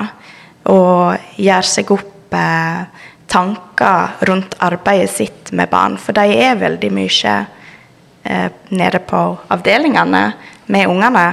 og 0.72 1.36
gjøre 1.36 1.68
seg 1.68 1.90
opp 1.92 2.36
eh, 2.38 2.84
tanker 3.28 4.24
rundt 4.28 4.56
arbeidet 4.64 5.10
sitt 5.10 5.52
med 5.52 5.68
barn. 5.68 5.98
For 6.00 6.16
de 6.16 6.38
er 6.46 6.60
veldig 6.60 6.90
mye 6.94 7.34
eh, 8.22 8.48
nede 8.70 9.00
på 9.04 9.24
avdelingene 9.52 10.22
med 10.72 10.88
ungene. 10.88 11.26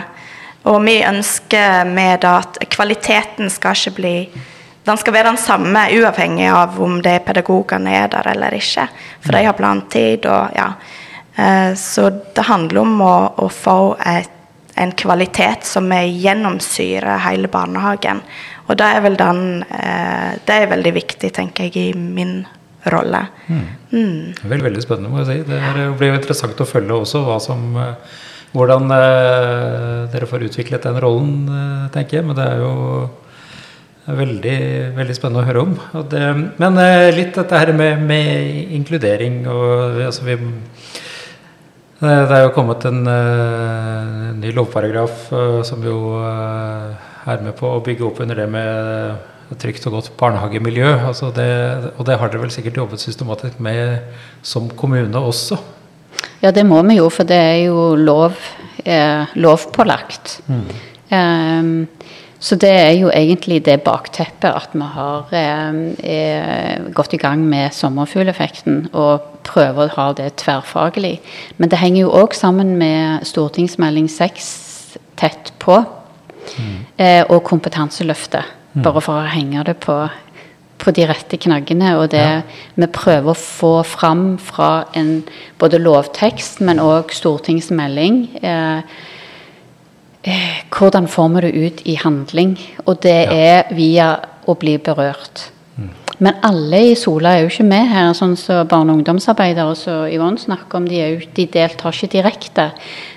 Og 0.68 0.82
vi 0.86 1.00
ønsker 1.06 1.88
med 1.90 2.22
det 2.22 2.32
at 2.32 2.60
kvaliteten 2.70 3.50
skal 3.50 3.78
ikke 3.78 3.98
bli 3.98 4.16
Den 4.82 4.98
skal 4.98 5.14
være 5.14 5.30
den 5.30 5.38
samme 5.38 5.82
uavhengig 5.94 6.48
av 6.50 6.80
om 6.82 6.96
det 7.06 7.12
er 7.14 7.26
pedagogene 7.26 7.92
er 8.00 8.08
der 8.10 8.32
eller 8.32 8.56
ikke. 8.58 8.88
For 9.22 9.38
de 9.38 9.44
har 9.46 9.54
plantid 9.54 10.26
og 10.26 10.56
ja. 10.58 10.72
Eh, 11.36 11.76
Så 11.76 12.10
det 12.10 12.48
handler 12.48 12.82
om 12.82 13.02
å, 13.02 13.16
å 13.38 13.50
få 13.50 13.96
et, 14.02 14.41
en 14.80 14.92
kvalitet 14.98 15.66
som 15.68 15.92
er 15.92 16.08
gjennomsyrer 16.08 17.20
hele 17.26 17.48
barnehagen. 17.52 18.22
Og 18.70 18.78
det 18.80 18.88
er 18.88 19.16
den 19.20 19.64
eh, 19.68 20.38
Det 20.48 20.56
er 20.62 20.68
veldig 20.72 20.94
viktig, 20.96 21.32
tenker 21.36 21.64
jeg, 21.68 21.76
i 21.76 21.94
min 21.98 22.46
rolle. 22.92 23.26
Mm. 23.48 24.34
Veldig, 24.42 24.64
veldig 24.66 24.82
spennende, 24.84 25.10
må 25.12 25.20
jeg 25.22 25.28
si. 25.28 25.44
Det 25.52 25.58
er- 25.60 25.74
det 25.78 25.98
blir 26.00 26.14
jo 26.14 26.20
interessant 26.20 26.62
å 26.64 26.66
følge 26.66 26.96
også 27.02 27.24
hva 27.26 27.40
som 27.42 27.76
eh, 27.78 27.94
hvordan 28.56 28.92
eh, 28.92 30.08
dere 30.12 30.26
får 30.28 30.48
utviklet 30.50 30.84
den 30.84 30.98
rollen, 31.00 31.36
tenker 31.94 32.18
jeg. 32.20 32.26
Men 32.26 32.36
det 32.36 32.48
er 32.48 32.58
jo 32.64 33.10
veldig, 34.08 34.58
veldig 34.98 35.16
spennende 35.16 35.44
å 35.44 35.48
høre 35.48 35.62
om. 35.62 35.76
Det, 36.10 36.22
men 36.60 36.80
litt 37.16 37.36
dette 37.38 37.60
her 37.62 37.72
med, 37.78 38.02
med 38.02 38.74
inkludering 38.80 39.44
og 39.48 40.02
altså 40.08 40.26
vi, 40.26 40.38
det 42.02 42.14
det 42.30 42.38
er 42.38 42.46
jo 42.48 42.54
kommet 42.56 42.86
en 42.90 43.02
eh, 43.08 44.30
ny 44.42 44.54
lovparagraf 44.58 45.28
eh, 45.38 45.60
som 45.68 45.84
jo 45.86 46.16
eh, 46.18 47.10
er 47.30 47.44
med 47.46 47.54
på 47.60 47.70
å 47.70 47.84
bygge 47.86 48.08
opp 48.08 48.24
under 48.24 48.42
det 48.42 48.48
med 48.50 49.60
trygt 49.62 49.86
og 49.90 49.98
godt 49.98 50.10
barnehagemiljø. 50.18 50.90
Altså 51.12 51.30
det, 51.36 51.50
og 51.98 52.08
det 52.08 52.18
har 52.18 52.32
dere 52.32 52.46
vel 52.46 52.54
sikkert 52.54 52.80
jobbet 52.82 53.04
systematisk 53.04 53.60
med 53.62 54.00
som 54.42 54.70
kommune 54.80 55.20
også. 55.20 55.60
Ja, 56.42 56.52
det 56.52 56.64
må 56.66 56.82
vi 56.88 56.98
jo, 56.98 57.10
for 57.14 57.28
det 57.28 57.38
er 57.38 57.60
jo 57.68 57.92
lov, 58.00 58.38
eh, 58.84 59.30
lovpålagt. 59.38 60.40
Ehm, 61.12 61.88
så 62.42 62.58
det 62.58 62.72
er 62.74 62.96
jo 62.98 63.12
egentlig 63.14 63.60
det 63.68 63.84
bakteppet 63.86 64.50
at 64.50 64.72
vi 64.74 64.86
har 64.96 65.34
eh, 65.38 65.76
eh, 66.14 66.88
gått 66.98 67.14
i 67.14 67.20
gang 67.22 67.44
med 67.46 67.70
sommerfugleffekten 67.78 68.88
og 68.98 69.28
prøver 69.46 69.86
å 69.86 69.96
ha 70.00 70.08
det 70.18 70.32
tverrfaglig. 70.42 71.20
Men 71.62 71.70
det 71.70 71.80
henger 71.84 72.08
jo 72.08 72.16
òg 72.24 72.34
sammen 72.38 72.74
med 72.82 73.28
stortingsmelding 73.30 74.10
6 74.10 74.50
tett 75.22 75.54
på, 75.62 75.84
eh, 76.98 77.22
og 77.30 77.44
kompetanseløftet. 77.46 78.58
Bare 78.82 79.04
for 79.04 79.22
å 79.22 79.30
henge 79.30 79.62
det 79.68 79.78
på 79.84 80.00
på 80.82 80.92
de 80.96 81.06
rette 81.10 81.38
knaggene. 81.38 81.96
Og 82.00 82.12
det 82.14 82.44
vi 82.76 82.90
prøver 82.92 83.34
å 83.34 83.38
få 83.38 83.72
fram 83.88 84.36
fra 84.42 84.88
en 84.98 85.22
både 85.62 85.82
lovtekst, 85.82 86.62
men 86.66 86.82
òg 86.82 87.14
stortingsmelding. 87.16 88.24
Eh, 88.42 88.82
hvordan 90.72 91.08
får 91.08 91.30
vi 91.30 91.42
det 91.42 91.52
ut 91.52 91.82
i 91.86 91.96
handling? 91.96 92.60
Og 92.86 93.02
det 93.02 93.20
er 93.32 93.74
via 93.74 94.14
å 94.46 94.56
bli 94.56 94.78
berørt. 94.78 95.50
Men 96.22 96.38
alle 96.46 96.78
i 96.92 96.96
Sola 96.96 97.34
er 97.34 97.42
jo 97.42 97.50
ikke 97.50 97.66
med 97.66 97.88
her, 97.90 98.12
sånn 98.14 98.36
som 98.38 98.68
barne- 98.70 98.94
og 98.94 99.00
ungdomsarbeidere 99.00 99.76
som 99.76 100.04
Yvonne 100.06 100.38
snakker 100.38 100.78
om. 100.78 100.86
De, 100.86 101.00
er 101.02 101.16
jo, 101.16 101.30
de 101.34 101.48
deltar 101.50 101.96
ikke 101.96 102.12
direkte. 102.14 102.68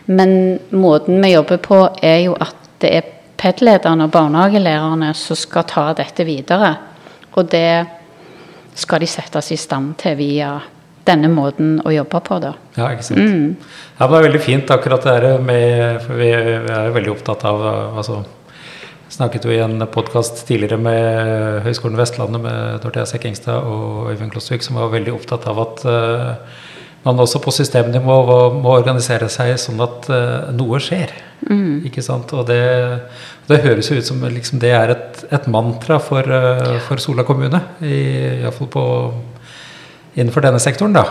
Men 0.07 0.59
måten 0.73 1.21
vi 1.21 1.35
jobber 1.35 1.61
på, 1.61 1.83
er 2.01 2.23
jo 2.25 2.39
at 2.41 2.57
det 2.81 2.95
er 2.97 3.11
PED-lederne 3.37 4.07
og 4.07 4.15
barnehagelærerne 4.15 5.13
som 5.21 5.37
skal 5.37 5.69
ta 5.69 5.91
dette 5.93 6.25
videre. 6.25 6.73
Og 7.37 7.51
det 7.53 7.85
skal 8.75 9.05
de 9.05 9.11
settes 9.11 9.53
i 9.53 9.61
stand 9.61 9.99
til 10.01 10.17
via 10.17 10.55
denne 11.09 11.29
måten 11.33 11.77
å 11.85 11.93
jobbe 11.93 12.21
på, 12.25 12.39
da. 12.43 12.55
Ja, 12.79 12.91
ikke 12.95 13.07
sant. 13.07 13.21
Ja, 13.99 14.07
men 14.07 14.15
det 14.15 14.21
er 14.21 14.29
veldig 14.29 14.45
fint 14.45 14.73
akkurat 14.73 15.05
det 15.05 15.13
her 15.19 15.43
med 15.45 16.01
For 16.03 16.19
vi 16.19 16.31
vi 16.35 16.73
er 16.73 16.89
jo 16.89 16.97
veldig 16.97 17.13
opptatt 17.13 17.45
av 17.47 17.63
altså, 18.01 18.23
Snakket 19.15 19.45
jo 19.47 19.53
i 19.55 19.61
en 19.63 19.79
podkast 19.95 20.41
tidligere 20.49 20.81
med 20.81 21.63
Høgskolen 21.63 21.99
Vestlandet 22.01 22.41
med 22.43 22.81
Dorthea 22.83 23.05
Sekkingstad 23.07 23.69
og 23.69 24.09
Øyvind 24.11 24.33
Klossvik, 24.33 24.65
som 24.65 24.81
var 24.81 24.91
veldig 24.91 25.13
opptatt 25.15 25.45
av 25.47 25.61
at 25.63 25.85
uh, 25.87 26.65
man 27.05 27.21
også 27.23 27.39
på 27.45 27.53
systemnivå 27.55 28.17
må, 28.27 28.39
må 28.65 28.73
organisere 28.75 29.29
seg 29.31 29.53
sånn 29.61 29.85
at 29.85 30.09
uh, 30.11 30.51
noe 30.57 30.81
skjer. 30.83 31.13
Ikke 31.87 32.03
sant? 32.03 32.33
Og 32.35 32.49
det, 32.49 32.59
det 33.47 33.61
høres 33.63 33.93
jo 33.93 34.01
ut 34.01 34.09
som 34.09 34.25
liksom, 34.25 34.59
det 34.65 34.73
er 34.75 34.97
et, 34.97 35.23
et 35.37 35.47
mantra 35.53 36.01
for, 36.03 36.27
uh, 36.27 36.81
for 36.89 37.05
Sola 37.05 37.29
kommune, 37.29 37.61
iallfall 37.85 38.73
på 38.73 38.85
innenfor 40.15 40.45
denne 40.45 40.61
sektoren, 40.63 40.95
da. 40.97 41.05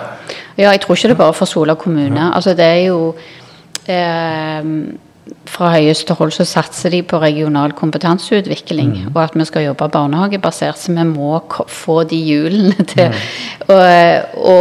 Ja, 0.58 0.72
jeg 0.72 0.84
tror 0.84 0.98
ikke 0.98 1.10
det 1.12 1.18
er 1.18 1.24
bare 1.24 1.38
for 1.38 1.50
Sola 1.50 1.76
kommune. 1.80 2.30
Altså, 2.36 2.54
det 2.58 2.66
er 2.66 2.84
jo 2.88 3.16
eh, 3.88 4.70
Fra 5.48 5.70
høyeste 5.72 6.14
hold 6.20 6.34
så 6.36 6.44
satser 6.46 6.92
de 6.92 7.00
på 7.08 7.20
regional 7.22 7.72
kompetanseutvikling, 7.72 8.92
og 9.14 9.22
at 9.24 9.36
vi 9.40 9.46
skal 9.48 9.64
jobbe 9.70 9.88
barnehagebasert. 9.90 10.80
Så 10.80 10.92
vi 10.92 11.06
må 11.08 11.38
få 11.72 12.04
de 12.04 12.20
hjulene 12.20 12.84
til 12.92 13.14
å, 13.72 13.78
å, 14.36 14.58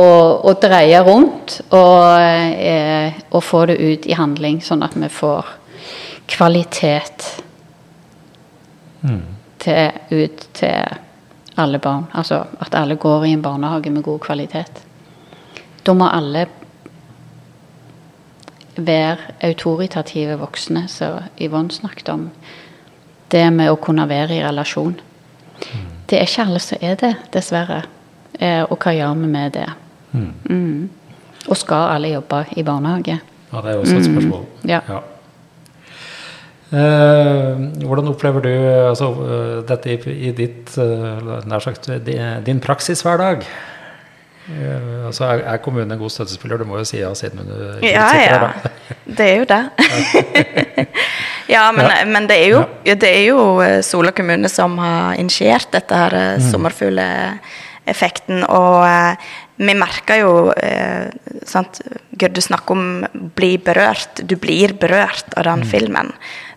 å 0.47 0.55
dreie 0.63 1.03
rundt 1.03 1.59
og, 1.71 2.21
eh, 2.23 3.19
og 3.31 3.43
få 3.43 3.65
det 3.73 3.79
ut 3.83 4.07
i 4.07 4.19
handling, 4.19 4.63
sånn 4.63 4.87
at 4.87 4.95
vi 4.95 5.11
får 5.11 5.51
kvalitet 6.31 7.27
til, 9.63 9.91
ut 10.11 10.47
til 10.55 11.01
alle 11.57 11.79
barn. 11.79 12.07
Altså 12.15 12.45
at 12.61 12.75
alle 12.75 12.97
går 12.97 13.25
i 13.25 13.33
en 13.33 13.43
barnehage 13.43 13.91
med 13.91 14.03
god 14.03 14.21
kvalitet. 14.21 14.83
Da 15.87 15.93
må 15.93 16.09
alle 16.09 16.47
være 18.77 19.17
autoritative 19.43 20.39
voksne, 20.41 20.87
som 20.89 21.21
Yvonne 21.41 21.71
snakket 21.71 22.09
om. 22.09 22.31
Det 23.33 23.45
med 23.53 23.71
å 23.71 23.77
kunne 23.81 24.09
være 24.09 24.37
i 24.37 24.45
relasjon. 24.45 24.95
Det 26.09 26.19
er 26.19 26.27
ikke 26.29 26.47
alle 26.47 26.61
som 26.61 26.79
er 26.81 26.97
det, 27.01 27.15
dessverre. 27.33 27.83
Eh, 28.41 28.63
og 28.65 28.79
hva 28.81 28.93
gjør 28.97 29.15
vi 29.21 29.29
med 29.33 29.53
det? 29.57 29.69
Mm. 30.13 30.91
Og 31.49 31.57
skal 31.57 31.95
alle 31.95 32.13
jobbe 32.13 32.45
i 32.57 32.63
barnehage? 32.63 33.19
Ja, 33.53 33.61
det 33.61 33.73
er 33.73 33.79
også 33.79 33.97
et 33.97 34.09
spørsmål. 34.09 34.45
Ja. 34.69 34.81
Eh, 34.89 35.12
hvordan 36.73 38.09
opplever 38.09 38.41
du 38.47 38.53
altså, 38.89 39.11
eh, 39.27 39.59
dette 39.69 39.93
i, 39.93 39.99
i 40.29 40.33
ditt 40.33 40.73
eh, 40.81 41.59
sagt, 41.61 41.91
di- 42.07 42.19
din 42.47 42.61
praksishverdag? 42.65 43.45
Eh, 44.53 45.07
altså, 45.07 45.25
er, 45.37 45.57
kommunen 45.63 45.93
en 45.93 45.99
god 46.01 46.11
støttespiller? 46.11 46.59
Du 46.59 46.65
må 46.67 46.79
jo 46.81 46.85
si 46.89 46.99
ja, 47.03 47.13
siden 47.15 47.45
du 47.47 47.53
Ja, 47.87 48.09
sitter 48.09 48.19
her, 48.19 48.43
ja. 48.43 48.51
Det 49.07 49.27
er 49.29 49.37
jo 49.37 49.45
det. 49.51 49.61
ja, 51.53 51.67
men, 51.77 51.87
Ja. 51.87 52.05
men 52.09 52.27
det 52.31 52.37
er 52.41 52.49
jo, 52.55 52.65
det 52.85 53.05
er 53.11 53.25
jo 53.29 53.61
eh, 53.63 53.81
Sola 53.87 54.11
kommune 54.17 54.49
som 54.51 54.79
har 54.83 55.15
initiert 55.21 55.69
dette 55.77 55.95
her 55.95 56.13
Mm. 56.17 56.23
eh, 56.41 56.51
sommerfugleffekten. 56.51 58.45
Og 58.49 58.85
eh, 58.87 59.15
vi 59.63 59.75
merker 59.79 60.23
jo 60.23 60.33
eh, 60.57 61.11
sant? 61.47 61.81
Gud, 62.19 62.33
du 62.35 62.41
snakker 62.43 62.75
om 62.77 63.07
bli 63.37 63.57
berørt. 63.59 64.25
Du 64.27 64.37
blir 64.37 64.73
berørt 64.75 65.29
av 65.37 65.45
Mm. 65.47 65.51
den 65.53 65.65
filmen. 65.71 66.13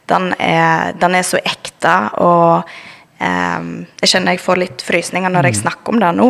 Den 0.09 0.33
er, 0.39 0.93
den 1.01 1.15
er 1.15 1.25
så 1.25 1.41
ekte, 1.43 1.95
og 2.21 2.75
Um, 3.15 3.85
jeg 4.03 4.09
kjenner 4.11 4.35
jeg 4.35 4.41
får 4.43 4.57
litt 4.59 4.81
frysninger 4.83 5.31
når 5.31 5.45
Mm. 5.45 5.47
jeg 5.47 5.55
snakker 5.61 5.93
om 5.93 5.99
det 6.01 6.09
nå. 6.17 6.25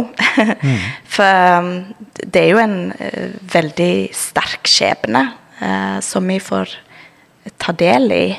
For 1.16 1.58
um, 1.58 1.72
det 2.22 2.44
er 2.44 2.52
jo 2.52 2.60
en 2.62 2.76
uh, 2.94 3.32
veldig 3.42 4.14
sterk 4.14 4.70
skjebne 4.70 5.24
uh, 5.64 5.98
som 6.06 6.30
vi 6.30 6.38
får 6.38 6.76
ta 7.58 7.74
del 7.74 8.14
i 8.14 8.38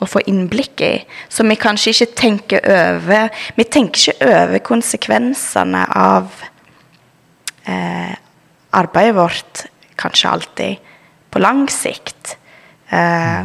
og 0.00 0.08
få 0.08 0.22
innblikk 0.30 0.80
i. 0.86 0.92
Som 1.28 1.50
vi 1.50 1.58
kanskje 1.60 1.92
ikke 1.92 2.14
tenker 2.16 2.64
over 2.64 3.28
Vi 3.56 3.66
tenker 3.68 4.14
ikke 4.14 4.30
over 4.30 4.62
konsekvensene 4.64 5.82
av 5.90 6.30
eh, 7.66 8.14
arbeidet 8.72 9.16
vårt 9.18 9.64
kanskje 10.00 10.30
alltid 10.30 10.76
på 11.30 11.42
lang 11.42 11.66
sikt. 11.70 12.36
Eh, 12.88 13.44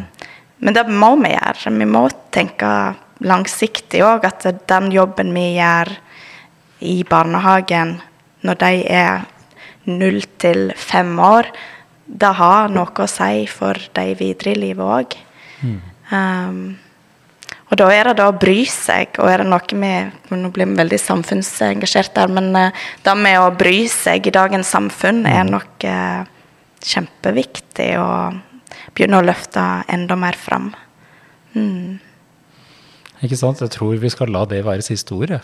men 0.59 0.75
det 0.75 0.85
må 0.87 1.15
vi 1.19 1.33
gjøre. 1.33 1.73
Vi 1.79 1.87
må 1.89 2.05
tenke 2.33 2.69
langsiktig 3.25 4.03
òg. 4.05 4.27
At 4.27 4.45
den 4.69 4.91
jobben 4.93 5.33
vi 5.35 5.55
gjør 5.57 5.91
i 6.85 6.99
barnehagen 7.07 7.97
når 8.45 8.59
de 8.61 8.73
er 8.93 9.25
null 9.89 10.21
til 10.41 10.69
fem 10.77 11.13
år, 11.21 11.49
det 12.05 12.31
har 12.37 12.69
noe 12.73 12.93
å 13.01 13.09
si 13.09 13.45
for 13.49 13.79
de 13.97 14.11
videre 14.17 14.53
i 14.53 14.59
livet 14.67 14.85
òg. 14.85 15.15
Um, 16.13 16.75
og 17.71 17.79
da 17.81 17.87
er 17.89 18.09
det 18.09 18.19
da 18.19 18.27
å 18.29 18.37
bry 18.37 18.59
seg, 18.69 19.17
og 19.17 19.29
er 19.29 19.41
det 19.41 19.49
noe 19.49 19.79
med 19.81 20.29
Nå 20.29 20.51
blir 20.53 20.69
vi 20.69 20.77
veldig 20.77 20.99
samfunnsengasjert 21.01 22.13
der, 22.13 22.29
men 22.33 22.51
eh, 22.59 22.83
det 23.05 23.15
med 23.17 23.39
å 23.41 23.53
bry 23.57 23.87
seg 23.89 24.27
i 24.27 24.33
dagens 24.35 24.69
samfunn 24.75 25.23
er 25.29 25.47
nok 25.47 25.85
eh, 25.89 26.27
kjempeviktig 26.85 27.89
å 27.97 28.09
begynne 28.95 29.21
å 29.21 29.25
løfte 29.25 29.63
enda 29.91 30.17
mer 30.19 30.37
fram. 30.39 30.71
Ikke 33.23 33.39
sant? 33.39 33.63
Jeg 33.63 33.73
tror 33.77 33.95
vi 34.01 34.11
skal 34.11 34.33
la 34.35 34.43
det 34.49 34.65
være 34.67 34.85
siste 34.85 35.15
ord. 35.15 35.37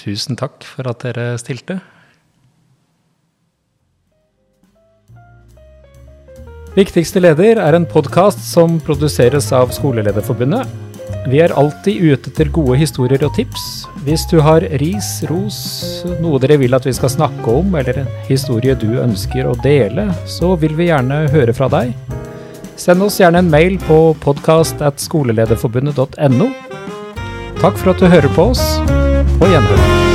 Tusen 0.00 0.38
takk 0.40 0.64
for 0.66 0.90
at 0.90 1.04
dere 1.06 1.32
stilte. 1.40 1.80
Viktigste 6.76 7.18
leder 7.18 7.58
er 7.58 7.74
en 7.74 7.86
podkast 7.88 8.44
som 8.46 8.76
produseres 8.86 9.48
av 9.56 9.72
Skolelederforbundet. 9.74 10.70
Vi 11.26 11.40
er 11.42 11.52
alltid 11.58 11.98
ute 11.98 12.30
etter 12.30 12.48
gode 12.54 12.76
historier 12.78 13.24
og 13.26 13.34
tips. 13.34 13.64
Hvis 14.06 14.22
du 14.30 14.38
har 14.40 14.62
ris, 14.78 15.08
ros, 15.28 15.58
noe 16.22 16.38
dere 16.40 16.60
vil 16.62 16.78
at 16.78 16.86
vi 16.86 16.94
skal 16.96 17.10
snakke 17.12 17.56
om, 17.58 17.74
eller 17.76 18.04
en 18.04 18.12
historie 18.28 18.76
du 18.78 19.00
ønsker 19.02 19.50
å 19.50 19.56
dele, 19.66 20.06
så 20.30 20.54
vil 20.62 20.78
vi 20.78 20.88
gjerne 20.88 21.24
høre 21.34 21.56
fra 21.58 21.68
deg. 21.74 21.90
Send 22.80 23.04
oss 23.04 23.20
gjerne 23.20 23.38
en 23.38 23.50
mail 23.52 23.78
på 23.84 24.16
podkast.skolelederforbundet.no. 24.24 26.48
Takk 27.60 27.76
for 27.76 27.92
at 27.92 28.00
du 28.00 28.08
hører 28.08 28.32
på 28.32 28.42
oss. 28.54 28.64
På 29.36 29.44
gjenhør. 29.52 30.09